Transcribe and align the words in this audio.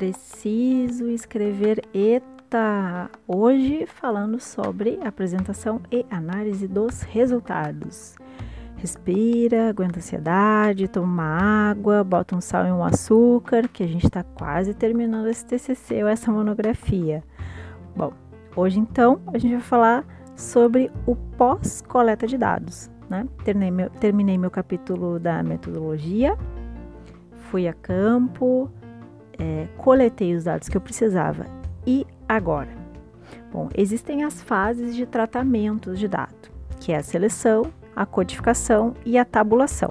Preciso 0.00 1.10
escrever 1.10 1.82
ETA 1.92 3.10
hoje 3.28 3.84
falando 3.84 4.40
sobre 4.40 4.98
apresentação 5.04 5.78
e 5.92 6.06
análise 6.10 6.66
dos 6.66 7.02
resultados. 7.02 8.16
Respira, 8.78 9.68
aguenta 9.68 9.98
a 9.98 9.98
ansiedade, 9.98 10.88
toma 10.88 11.06
uma 11.06 11.68
água, 11.68 12.02
bota 12.02 12.34
um 12.34 12.40
sal 12.40 12.66
e 12.66 12.72
um 12.72 12.82
açúcar, 12.82 13.68
que 13.68 13.82
a 13.82 13.86
gente 13.86 14.06
está 14.06 14.22
quase 14.22 14.72
terminando 14.72 15.26
esse 15.26 15.44
TCC 15.44 16.02
ou 16.02 16.08
essa 16.08 16.32
monografia. 16.32 17.22
Bom, 17.94 18.14
hoje 18.56 18.80
então 18.80 19.20
a 19.26 19.36
gente 19.36 19.52
vai 19.52 19.60
falar 19.62 20.06
sobre 20.34 20.90
o 21.04 21.14
pós-coleta 21.14 22.26
de 22.26 22.38
dados. 22.38 22.90
Né? 23.10 23.28
Terminei, 23.44 23.70
meu, 23.70 23.90
terminei 23.90 24.38
meu 24.38 24.50
capítulo 24.50 25.20
da 25.20 25.42
metodologia, 25.42 26.38
fui 27.50 27.68
a 27.68 27.74
campo, 27.74 28.72
é, 29.40 29.66
coletei 29.78 30.34
os 30.34 30.44
dados 30.44 30.68
que 30.68 30.76
eu 30.76 30.80
precisava. 30.80 31.46
E 31.86 32.06
agora? 32.28 32.68
Bom, 33.52 33.68
existem 33.76 34.22
as 34.22 34.40
fases 34.40 34.94
de 34.94 35.06
tratamento 35.06 35.94
de 35.94 36.06
dado, 36.06 36.50
que 36.78 36.92
é 36.92 36.98
a 36.98 37.02
seleção, 37.02 37.64
a 37.96 38.06
codificação 38.06 38.94
e 39.04 39.18
a 39.18 39.24
tabulação. 39.24 39.90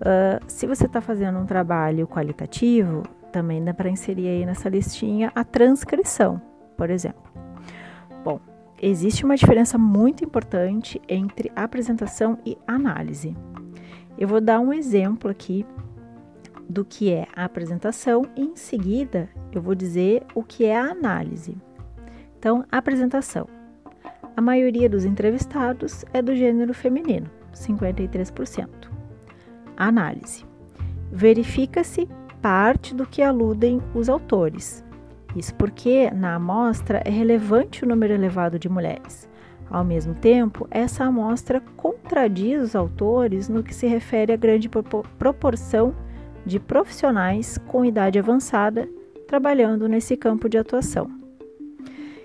Uh, 0.00 0.42
se 0.46 0.66
você 0.66 0.86
está 0.86 1.00
fazendo 1.00 1.38
um 1.38 1.44
trabalho 1.44 2.08
qualitativo, 2.08 3.02
também 3.30 3.62
dá 3.62 3.74
para 3.74 3.90
inserir 3.90 4.28
aí 4.28 4.46
nessa 4.46 4.68
listinha 4.68 5.30
a 5.34 5.44
transcrição, 5.44 6.40
por 6.76 6.90
exemplo. 6.90 7.22
Bom, 8.24 8.40
existe 8.80 9.24
uma 9.24 9.36
diferença 9.36 9.76
muito 9.76 10.24
importante 10.24 11.00
entre 11.06 11.52
apresentação 11.54 12.38
e 12.44 12.56
análise. 12.66 13.36
Eu 14.18 14.26
vou 14.26 14.40
dar 14.40 14.58
um 14.58 14.72
exemplo 14.72 15.30
aqui 15.30 15.64
do 16.70 16.84
que 16.84 17.12
é 17.12 17.26
a 17.34 17.44
apresentação 17.44 18.24
e 18.36 18.42
em 18.42 18.56
seguida 18.56 19.28
eu 19.52 19.60
vou 19.60 19.74
dizer 19.74 20.24
o 20.34 20.42
que 20.42 20.64
é 20.64 20.76
a 20.76 20.90
análise. 20.90 21.56
Então, 22.38 22.64
apresentação. 22.70 23.46
A 24.36 24.40
maioria 24.40 24.88
dos 24.88 25.04
entrevistados 25.04 26.04
é 26.12 26.22
do 26.22 26.34
gênero 26.34 26.72
feminino, 26.72 27.28
53%. 27.52 28.68
Análise. 29.76 30.46
Verifica-se 31.10 32.08
parte 32.40 32.94
do 32.94 33.06
que 33.06 33.20
aludem 33.20 33.82
os 33.94 34.08
autores. 34.08 34.84
Isso 35.36 35.54
porque 35.56 36.10
na 36.10 36.36
amostra 36.36 37.02
é 37.04 37.10
relevante 37.10 37.84
o 37.84 37.88
número 37.88 38.14
elevado 38.14 38.58
de 38.58 38.68
mulheres. 38.68 39.28
Ao 39.68 39.84
mesmo 39.84 40.14
tempo, 40.14 40.66
essa 40.70 41.04
amostra 41.04 41.60
contradiz 41.76 42.62
os 42.62 42.74
autores 42.74 43.48
no 43.48 43.62
que 43.62 43.74
se 43.74 43.86
refere 43.86 44.32
à 44.32 44.36
grande 44.36 44.68
proporção 45.18 45.94
de 46.44 46.58
profissionais 46.58 47.58
com 47.68 47.84
idade 47.84 48.18
avançada 48.18 48.88
trabalhando 49.26 49.88
nesse 49.88 50.16
campo 50.16 50.48
de 50.48 50.58
atuação. 50.58 51.10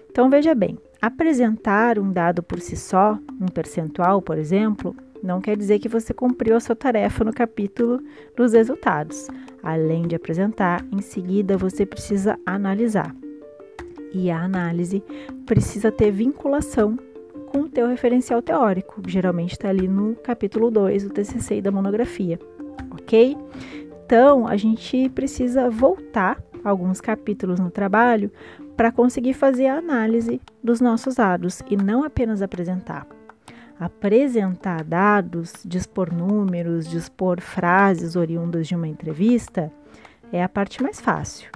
Então 0.10 0.30
veja 0.30 0.56
bem, 0.56 0.78
apresentar 1.02 2.00
um 2.00 2.12
dado 2.12 2.42
por 2.42 2.60
si 2.60 2.76
só, 2.76 3.20
um 3.40 3.48
percentual, 3.48 4.22
por 4.22 4.38
exemplo, 4.38 4.96
não 5.22 5.42
quer 5.42 5.58
dizer 5.58 5.80
que 5.80 5.90
você 5.90 6.14
cumpriu 6.14 6.56
a 6.56 6.60
sua 6.60 6.76
tarefa 6.76 7.24
no 7.24 7.34
capítulo 7.34 8.02
dos 8.36 8.54
resultados. 8.54 9.28
Além 9.62 10.04
de 10.04 10.16
apresentar, 10.16 10.86
em 10.92 11.02
seguida 11.02 11.58
você 11.58 11.86
precisa 11.86 12.40
analisar. 12.46 13.16
E 14.14 14.32
a 14.32 14.42
análise 14.42 15.04
precisa 15.46 15.92
ter 15.92 16.12
vinculação 16.12 16.98
com 17.48 17.62
o 17.62 17.70
teu 17.70 17.88
referencial 17.88 18.42
teórico, 18.42 19.02
que 19.02 19.12
geralmente 19.12 19.54
está 19.54 19.70
ali 19.70 19.88
no 19.88 20.16
capítulo 20.16 20.72
2 20.72 21.04
do 21.04 21.10
TCC 21.10 21.58
e 21.58 21.62
da 21.62 21.72
monografia, 21.72 22.40
ok? 22.92 23.38
Então, 24.06 24.46
a 24.48 24.56
gente 24.56 25.10
precisa 25.10 25.68
voltar 25.68 26.40
alguns 26.64 27.02
capítulos 27.02 27.60
no 27.60 27.72
trabalho 27.72 28.32
para 28.78 28.92
conseguir 28.92 29.34
fazer 29.34 29.66
a 29.66 29.80
análise 29.80 30.40
dos 30.64 30.80
nossos 30.80 31.16
dados 31.16 31.64
e 31.68 31.76
não 31.76 32.04
apenas 32.04 32.44
apresentar. 32.44 33.08
Apresentar 33.80 34.84
dados, 34.84 35.54
dispor 35.66 36.14
números, 36.14 36.88
dispor 36.88 37.42
frases 37.42 38.16
oriundas 38.16 38.68
de 38.68 38.76
uma 38.76 38.88
entrevista 38.88 39.72
é 40.32 40.44
a 40.44 40.50
parte 40.50 40.84
mais 40.84 41.02
fácil. 41.02 41.50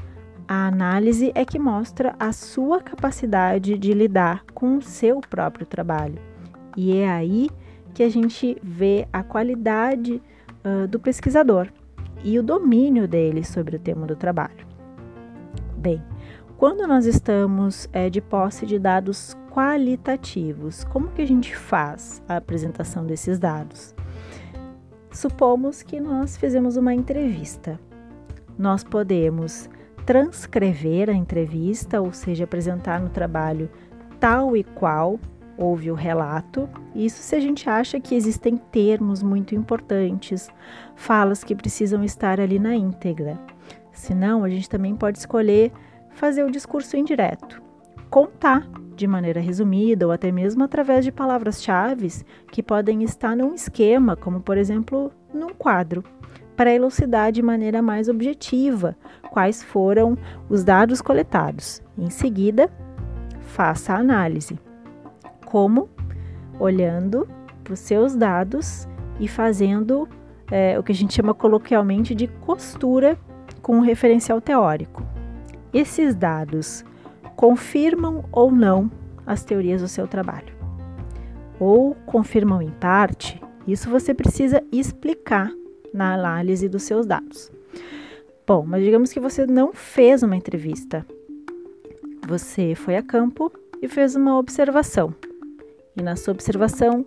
A 0.47 0.67
análise 0.67 1.31
é 1.35 1.45
que 1.45 1.59
mostra 1.59 2.15
a 2.19 2.31
sua 2.31 2.81
capacidade 2.81 3.77
de 3.77 3.93
lidar 3.93 4.43
com 4.55 4.77
o 4.77 4.81
seu 4.81 5.21
próprio 5.21 5.67
trabalho. 5.67 6.19
E 6.75 6.97
é 6.97 7.07
aí 7.07 7.47
que 7.93 8.01
a 8.01 8.09
gente 8.09 8.57
vê 8.63 9.07
a 9.13 9.21
qualidade 9.21 10.19
uh, 10.65 10.87
do 10.87 10.99
pesquisador 10.99 11.69
e 12.23 12.37
o 12.37 12.43
domínio 12.43 13.07
dele 13.07 13.43
sobre 13.43 13.75
o 13.75 13.79
tema 13.79 14.05
do 14.05 14.15
trabalho. 14.15 14.67
Bem, 15.77 16.03
quando 16.57 16.85
nós 16.85 17.05
estamos 17.05 17.87
é, 17.93 18.09
de 18.09 18.19
posse 18.19 18.65
de 18.65 18.77
dados 18.77 19.35
qualitativos, 19.49 20.83
como 20.85 21.09
que 21.09 21.21
a 21.21 21.27
gente 21.27 21.55
faz 21.55 22.21
a 22.27 22.37
apresentação 22.37 23.05
desses 23.05 23.39
dados? 23.39 23.95
Supomos 25.11 25.81
que 25.81 25.99
nós 25.99 26.37
fizemos 26.37 26.75
uma 26.77 26.93
entrevista. 26.93 27.79
Nós 28.57 28.83
podemos 28.83 29.69
transcrever 30.05 31.09
a 31.09 31.13
entrevista, 31.13 32.01
ou 32.01 32.11
seja, 32.11 32.43
apresentar 32.43 32.99
no 32.99 33.09
trabalho 33.09 33.69
tal 34.19 34.57
e 34.57 34.63
qual 34.63 35.19
houve 35.59 35.91
o 35.91 35.93
relato. 35.93 36.69
Isso 36.95 37.21
se 37.21 37.35
a 37.35 37.39
gente 37.39 37.69
acha 37.69 37.99
que 37.99 38.15
existem 38.15 38.55
termos 38.55 39.21
muito 39.21 39.53
importantes, 39.53 40.49
falas 40.95 41.43
que 41.43 41.53
precisam 41.53 42.03
estar 42.03 42.39
ali 42.39 42.57
na 42.57 42.73
íntegra. 42.73 43.37
Se 43.91 44.15
não, 44.15 44.45
a 44.45 44.49
gente 44.49 44.69
também 44.69 44.95
pode 44.95 45.19
escolher 45.19 45.71
fazer 46.11 46.43
o 46.43 46.51
discurso 46.51 46.95
indireto, 46.95 47.61
contar 48.09 48.67
de 48.95 49.05
maneira 49.05 49.39
resumida 49.39 50.05
ou 50.05 50.11
até 50.11 50.31
mesmo 50.31 50.63
através 50.63 51.03
de 51.03 51.11
palavras-chave 51.11 52.09
que 52.51 52.63
podem 52.63 53.03
estar 53.03 53.35
num 53.35 53.53
esquema, 53.53 54.15
como 54.15 54.41
por 54.41 54.57
exemplo 54.57 55.11
num 55.33 55.49
quadro, 55.49 56.03
para 56.55 56.73
elucidar 56.73 57.31
de 57.31 57.41
maneira 57.41 57.81
mais 57.81 58.09
objetiva 58.09 58.95
quais 59.29 59.63
foram 59.63 60.17
os 60.49 60.63
dados 60.63 61.01
coletados. 61.01 61.81
Em 61.97 62.09
seguida, 62.09 62.69
faça 63.39 63.93
a 63.93 63.99
análise. 63.99 64.59
Como? 65.49 65.89
Olhando 66.59 67.27
para 67.63 67.73
os 67.73 67.79
seus 67.79 68.15
dados 68.15 68.87
e 69.19 69.27
fazendo 69.27 70.07
é, 70.51 70.77
o 70.77 70.83
que 70.83 70.91
a 70.91 70.95
gente 70.95 71.13
chama 71.13 71.33
coloquialmente 71.33 72.13
de 72.13 72.27
costura 72.27 73.17
com 73.61 73.77
um 73.77 73.81
referencial 73.81 74.39
teórico. 74.39 75.03
Esses 75.73 76.15
dados 76.15 76.85
confirmam 77.35 78.25
ou 78.31 78.51
não 78.51 78.91
as 79.25 79.43
teorias 79.43 79.81
do 79.81 79.87
seu 79.87 80.07
trabalho. 80.07 80.53
Ou 81.59 81.95
confirmam 82.05 82.61
em 82.61 82.71
parte, 82.71 83.41
isso 83.67 83.89
você 83.89 84.13
precisa 84.13 84.63
explicar 84.71 85.51
na 85.93 86.13
análise 86.13 86.69
dos 86.69 86.83
seus 86.83 87.05
dados. 87.07 87.51
Bom, 88.45 88.65
mas 88.65 88.83
digamos 88.83 89.11
que 89.11 89.19
você 89.19 89.47
não 89.47 89.73
fez 89.73 90.21
uma 90.21 90.35
entrevista. 90.35 91.05
Você 92.27 92.75
foi 92.75 92.95
a 92.95 93.03
campo 93.03 93.51
e 93.81 93.87
fez 93.87 94.15
uma 94.15 94.37
observação 94.37 95.13
e 95.99 96.03
na 96.03 96.15
sua 96.15 96.33
observação 96.33 97.05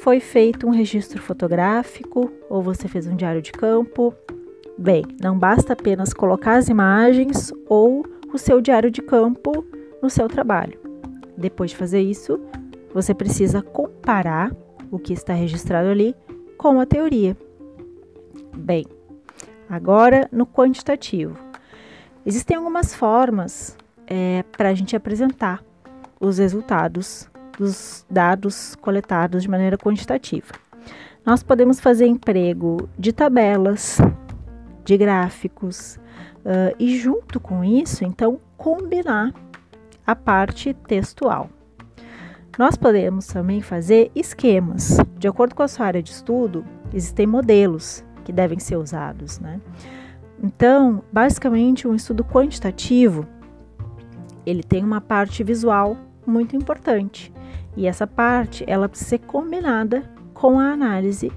foi 0.00 0.20
feito 0.20 0.66
um 0.66 0.70
registro 0.70 1.20
fotográfico 1.20 2.32
ou 2.48 2.62
você 2.62 2.88
fez 2.88 3.06
um 3.06 3.16
diário 3.16 3.42
de 3.42 3.52
campo. 3.52 4.14
Bem, 4.78 5.04
não 5.20 5.38
basta 5.38 5.74
apenas 5.74 6.14
colocar 6.14 6.54
as 6.54 6.68
imagens 6.68 7.52
ou 7.68 8.06
o 8.32 8.38
seu 8.38 8.60
diário 8.60 8.90
de 8.90 9.02
campo 9.02 9.64
no 10.02 10.08
seu 10.08 10.28
trabalho. 10.28 10.78
Depois 11.36 11.70
de 11.70 11.76
fazer 11.76 12.00
isso, 12.00 12.40
você 12.94 13.12
precisa 13.12 13.60
comparar 13.60 14.54
o 14.90 14.98
que 14.98 15.12
está 15.12 15.34
registrado 15.34 15.88
ali 15.88 16.14
com 16.56 16.80
a 16.80 16.86
teoria. 16.86 17.36
Bem, 18.56 18.86
agora 19.68 20.28
no 20.32 20.46
quantitativo. 20.46 21.36
Existem 22.24 22.56
algumas 22.56 22.94
formas 22.94 23.76
é, 24.06 24.44
para 24.56 24.70
a 24.70 24.74
gente 24.74 24.96
apresentar 24.96 25.62
os 26.18 26.38
resultados 26.38 27.29
dos 27.60 28.06
dados 28.10 28.74
coletados 28.76 29.42
de 29.42 29.50
maneira 29.50 29.76
quantitativa. 29.76 30.54
Nós 31.26 31.42
podemos 31.42 31.78
fazer 31.78 32.06
emprego 32.06 32.88
de 32.98 33.12
tabelas, 33.12 33.98
de 34.82 34.96
gráficos 34.96 35.96
uh, 36.38 36.74
e, 36.78 36.98
junto 36.98 37.38
com 37.38 37.62
isso, 37.62 38.02
então, 38.02 38.40
combinar 38.56 39.34
a 40.06 40.16
parte 40.16 40.72
textual. 40.72 41.50
Nós 42.58 42.76
podemos 42.76 43.26
também 43.26 43.60
fazer 43.60 44.10
esquemas. 44.14 44.96
De 45.18 45.28
acordo 45.28 45.54
com 45.54 45.62
a 45.62 45.68
sua 45.68 45.84
área 45.84 46.02
de 46.02 46.12
estudo, 46.12 46.64
existem 46.94 47.26
modelos 47.26 48.02
que 48.24 48.32
devem 48.32 48.58
ser 48.58 48.76
usados. 48.76 49.38
Né? 49.38 49.60
Então, 50.42 51.04
basicamente, 51.12 51.86
um 51.86 51.94
estudo 51.94 52.24
quantitativo 52.24 53.26
ele 54.46 54.62
tem 54.62 54.82
uma 54.82 55.02
parte 55.02 55.44
visual 55.44 55.98
muito 56.26 56.56
importante. 56.56 57.32
E 57.76 57.86
essa 57.86 58.06
parte, 58.06 58.64
ela 58.66 58.88
precisa 58.88 59.10
ser 59.10 59.18
combinada 59.20 60.02
com 60.34 60.58
a 60.58 60.72
análise 60.72 61.32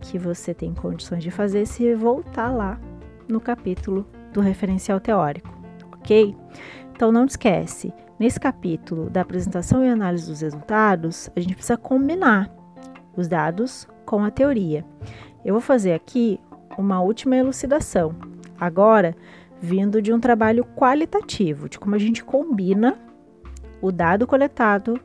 que 0.00 0.18
você 0.18 0.54
tem 0.54 0.74
condições 0.74 1.22
de 1.22 1.30
fazer 1.30 1.66
se 1.66 1.94
voltar 1.94 2.50
lá 2.50 2.78
no 3.28 3.40
capítulo 3.40 4.06
do 4.32 4.40
referencial 4.40 5.00
teórico, 5.00 5.48
ok? 5.94 6.36
Então 6.92 7.10
não 7.10 7.24
esquece, 7.24 7.92
nesse 8.18 8.38
capítulo 8.38 9.10
da 9.10 9.22
apresentação 9.22 9.84
e 9.84 9.88
análise 9.88 10.26
dos 10.28 10.40
resultados, 10.40 11.30
a 11.34 11.40
gente 11.40 11.54
precisa 11.54 11.76
combinar 11.76 12.50
os 13.16 13.28
dados 13.28 13.88
com 14.04 14.24
a 14.24 14.30
teoria. 14.30 14.84
Eu 15.44 15.54
vou 15.54 15.60
fazer 15.60 15.94
aqui 15.94 16.40
uma 16.78 17.00
última 17.00 17.36
elucidação, 17.36 18.14
agora 18.58 19.14
vindo 19.60 20.02
de 20.02 20.12
um 20.12 20.20
trabalho 20.20 20.64
qualitativo, 20.76 21.68
de 21.68 21.78
como 21.78 21.94
a 21.94 21.98
gente 21.98 22.22
combina 22.22 22.98
o 23.86 23.92
dado 23.92 24.26
coletado 24.26 25.00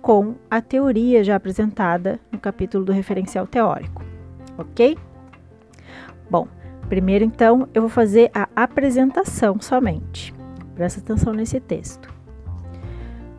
com 0.00 0.34
a 0.50 0.60
teoria 0.60 1.22
já 1.22 1.36
apresentada 1.36 2.18
no 2.32 2.38
capítulo 2.38 2.84
do 2.84 2.92
referencial 2.92 3.46
teórico, 3.46 4.02
ok? 4.56 4.96
Bom, 6.30 6.48
primeiro 6.88 7.24
então 7.24 7.68
eu 7.74 7.82
vou 7.82 7.90
fazer 7.90 8.30
a 8.34 8.48
apresentação 8.56 9.60
somente. 9.60 10.34
Presta 10.74 11.00
atenção 11.00 11.34
nesse 11.34 11.60
texto. 11.60 12.12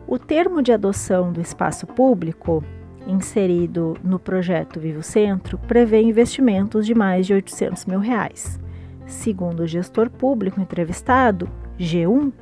O 0.06 0.18
termo 0.18 0.62
de 0.62 0.72
adoção 0.72 1.32
do 1.32 1.40
espaço 1.40 1.84
público 1.84 2.62
inserido 3.08 3.96
no 4.04 4.20
projeto 4.20 4.78
Vivo 4.78 5.02
Centro 5.02 5.58
prevê 5.58 6.00
investimentos 6.00 6.86
de 6.86 6.94
mais 6.94 7.26
de 7.26 7.34
800 7.34 7.86
mil 7.86 7.98
reais. 7.98 8.58
Segundo 9.04 9.60
o 9.60 9.66
gestor 9.66 10.10
público 10.10 10.60
entrevistado, 10.60 11.48
G1, 11.78 12.32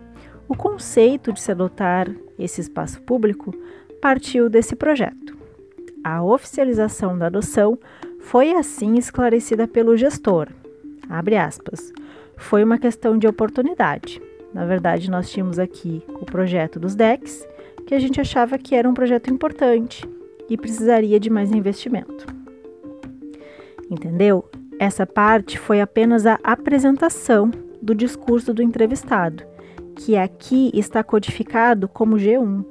o 0.47 0.55
conceito 0.55 1.33
de 1.33 1.41
se 1.41 1.51
adotar 1.51 2.09
esse 2.39 2.61
espaço 2.61 3.01
público 3.03 3.55
partiu 4.01 4.49
desse 4.49 4.77
projeto. 4.77 5.37
A 6.03 6.23
oficialização 6.23 7.17
da 7.17 7.27
adoção 7.27 7.79
foi 8.21 8.53
assim 8.53 8.95
esclarecida 8.95 9.67
pelo 9.67 9.97
gestor. 9.97 10.49
Aspas. 11.09 11.93
Foi 12.37 12.65
uma 12.65 12.79
questão 12.79 13.17
de 13.17 13.27
oportunidade. 13.27 14.21
Na 14.53 14.65
verdade, 14.65 15.11
nós 15.11 15.31
tínhamos 15.31 15.59
aqui 15.59 16.03
o 16.09 16.25
projeto 16.25 16.79
dos 16.79 16.95
DECs, 16.95 17.47
que 17.87 17.95
a 17.95 17.99
gente 17.99 18.21
achava 18.21 18.59
que 18.59 18.75
era 18.75 18.89
um 18.89 18.95
projeto 18.95 19.31
importante 19.31 20.09
e 20.49 20.57
precisaria 20.57 21.19
de 21.19 21.31
mais 21.31 21.51
investimento. 21.51 22.27
Entendeu? 23.91 24.45
Essa 24.79 25.07
parte 25.07 25.59
foi 25.59 25.81
apenas 25.81 26.27
a 26.27 26.39
apresentação 26.43 27.51
do 27.81 27.95
discurso 27.95 28.53
do 28.53 28.63
entrevistado, 28.63 29.45
que 29.97 30.17
aqui 30.17 30.71
está 30.75 31.03
codificado 31.03 31.89
como 31.89 32.17
G1. 32.17 32.65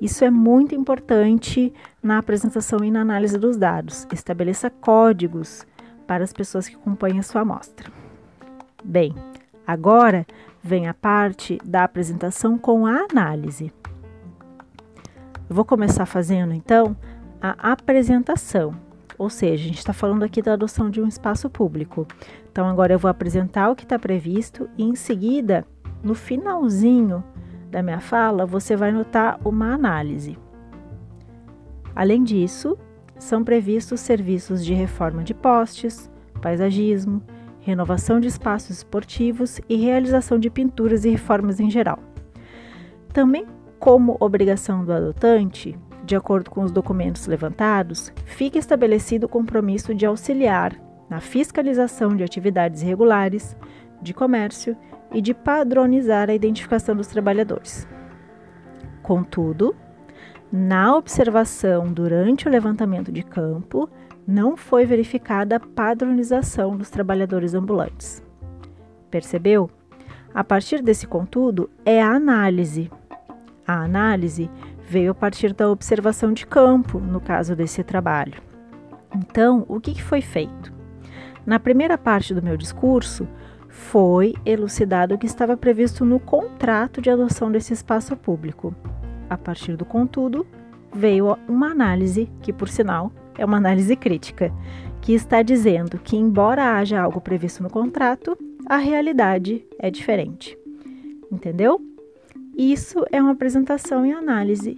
Isso 0.00 0.24
é 0.24 0.30
muito 0.30 0.74
importante 0.74 1.72
na 2.02 2.18
apresentação 2.18 2.84
e 2.84 2.90
na 2.90 3.00
análise 3.00 3.38
dos 3.38 3.56
dados. 3.56 4.06
Estabeleça 4.12 4.68
códigos 4.68 5.66
para 6.06 6.22
as 6.22 6.32
pessoas 6.32 6.68
que 6.68 6.76
acompanham 6.76 7.18
a 7.18 7.22
sua 7.22 7.40
amostra. 7.40 7.90
Bem, 8.84 9.14
agora 9.66 10.26
vem 10.62 10.86
a 10.86 10.94
parte 10.94 11.58
da 11.64 11.84
apresentação 11.84 12.58
com 12.58 12.86
a 12.86 13.06
análise. 13.10 13.72
Eu 15.48 15.54
vou 15.54 15.64
começar 15.64 16.06
fazendo 16.06 16.52
então 16.52 16.96
a 17.40 17.72
apresentação, 17.72 18.74
ou 19.16 19.30
seja, 19.30 19.64
a 19.64 19.66
gente 19.68 19.78
está 19.78 19.92
falando 19.92 20.24
aqui 20.24 20.42
da 20.42 20.54
adoção 20.54 20.90
de 20.90 21.00
um 21.00 21.06
espaço 21.06 21.48
público. 21.48 22.06
Então, 22.50 22.66
agora 22.68 22.92
eu 22.92 22.98
vou 22.98 23.10
apresentar 23.10 23.70
o 23.70 23.76
que 23.76 23.84
está 23.84 23.98
previsto 23.98 24.68
e 24.76 24.82
em 24.82 24.94
seguida, 24.94 25.64
no 26.06 26.14
finalzinho 26.14 27.22
da 27.68 27.82
minha 27.82 28.00
fala, 28.00 28.46
você 28.46 28.76
vai 28.76 28.92
notar 28.92 29.40
uma 29.44 29.74
análise. 29.74 30.38
Além 31.94 32.22
disso, 32.22 32.78
são 33.18 33.42
previstos 33.42 34.00
serviços 34.00 34.64
de 34.64 34.72
reforma 34.72 35.24
de 35.24 35.34
postes, 35.34 36.08
paisagismo, 36.40 37.20
renovação 37.58 38.20
de 38.20 38.28
espaços 38.28 38.78
esportivos 38.78 39.60
e 39.68 39.74
realização 39.74 40.38
de 40.38 40.48
pinturas 40.48 41.04
e 41.04 41.10
reformas 41.10 41.58
em 41.58 41.68
geral. 41.68 41.98
Também, 43.12 43.44
como 43.80 44.16
obrigação 44.20 44.84
do 44.84 44.92
adotante, 44.92 45.76
de 46.04 46.14
acordo 46.14 46.50
com 46.50 46.62
os 46.62 46.70
documentos 46.70 47.26
levantados, 47.26 48.12
fica 48.24 48.58
estabelecido 48.58 49.24
o 49.24 49.28
compromisso 49.28 49.92
de 49.92 50.06
auxiliar 50.06 50.80
na 51.10 51.20
fiscalização 51.20 52.14
de 52.14 52.22
atividades 52.22 52.82
irregulares, 52.82 53.56
de 54.00 54.14
comércio 54.14 54.76
e 55.16 55.22
de 55.22 55.32
padronizar 55.32 56.28
a 56.28 56.34
identificação 56.34 56.94
dos 56.94 57.06
trabalhadores. 57.06 57.88
Contudo, 59.02 59.74
na 60.52 60.94
observação 60.94 61.90
durante 61.90 62.46
o 62.46 62.50
levantamento 62.50 63.10
de 63.10 63.22
campo, 63.22 63.88
não 64.28 64.58
foi 64.58 64.84
verificada 64.84 65.56
a 65.56 65.60
padronização 65.60 66.76
dos 66.76 66.90
trabalhadores 66.90 67.54
ambulantes. 67.54 68.22
Percebeu? 69.10 69.70
A 70.34 70.44
partir 70.44 70.82
desse 70.82 71.06
contudo, 71.06 71.70
é 71.82 72.02
a 72.02 72.10
análise. 72.10 72.90
A 73.66 73.84
análise 73.84 74.50
veio 74.86 75.12
a 75.12 75.14
partir 75.14 75.54
da 75.54 75.70
observação 75.70 76.30
de 76.30 76.46
campo, 76.46 76.98
no 76.98 77.22
caso 77.22 77.56
desse 77.56 77.82
trabalho. 77.82 78.42
Então, 79.14 79.64
o 79.66 79.80
que 79.80 80.02
foi 80.02 80.20
feito? 80.20 80.70
Na 81.46 81.58
primeira 81.58 81.96
parte 81.96 82.34
do 82.34 82.42
meu 82.42 82.58
discurso, 82.58 83.26
foi 83.76 84.34
elucidado 84.44 85.14
o 85.14 85.18
que 85.18 85.26
estava 85.26 85.56
previsto 85.56 86.04
no 86.04 86.18
contrato 86.18 87.00
de 87.00 87.10
adoção 87.10 87.52
desse 87.52 87.74
espaço 87.74 88.16
público. 88.16 88.74
A 89.28 89.36
partir 89.36 89.76
do 89.76 89.84
contudo, 89.84 90.46
veio 90.92 91.36
uma 91.46 91.70
análise, 91.70 92.28
que 92.40 92.52
por 92.52 92.68
sinal 92.68 93.12
é 93.36 93.44
uma 93.44 93.58
análise 93.58 93.94
crítica, 93.94 94.52
que 95.02 95.12
está 95.12 95.42
dizendo 95.42 95.98
que, 95.98 96.16
embora 96.16 96.76
haja 96.76 97.00
algo 97.00 97.20
previsto 97.20 97.62
no 97.62 97.70
contrato, 97.70 98.36
a 98.66 98.78
realidade 98.78 99.64
é 99.78 99.90
diferente. 99.90 100.58
Entendeu? 101.30 101.80
Isso 102.56 103.04
é 103.12 103.20
uma 103.20 103.32
apresentação 103.32 104.06
e 104.06 104.10
análise 104.10 104.76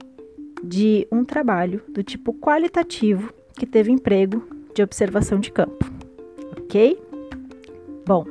de 0.63 1.07
um 1.13 1.25
trabalho 1.25 1.81
do 1.89 2.03
tipo 2.03 2.35
qualitativo 2.35 3.33
que 3.55 3.65
teve 3.65 3.93
emprego 3.93 4.43
de 4.75 4.83
observação 4.83 5.39
de 5.39 5.53
campo. 5.53 5.87
Ok? 6.59 7.01
Bom, 8.05 8.25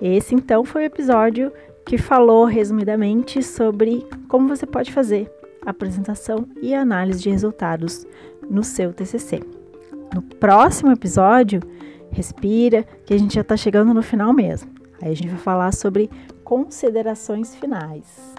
esse 0.00 0.34
então 0.34 0.64
foi 0.64 0.82
o 0.82 0.86
episódio 0.86 1.52
que 1.84 1.98
falou 1.98 2.44
resumidamente 2.44 3.42
sobre 3.42 4.06
como 4.28 4.48
você 4.48 4.66
pode 4.66 4.92
fazer 4.92 5.30
apresentação 5.64 6.46
e 6.62 6.74
análise 6.74 7.20
de 7.20 7.30
resultados 7.30 8.06
no 8.48 8.62
seu 8.62 8.92
TCC. 8.92 9.40
No 10.14 10.22
próximo 10.22 10.92
episódio, 10.92 11.60
respira, 12.10 12.84
que 13.04 13.12
a 13.12 13.18
gente 13.18 13.34
já 13.34 13.42
está 13.42 13.56
chegando 13.56 13.92
no 13.92 14.02
final 14.02 14.32
mesmo. 14.32 14.70
Aí 15.00 15.10
a 15.12 15.14
gente 15.14 15.28
vai 15.28 15.38
falar 15.38 15.72
sobre 15.72 16.10
considerações 16.44 17.54
finais. 17.54 18.34